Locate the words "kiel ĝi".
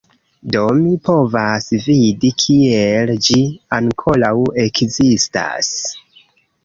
2.43-3.37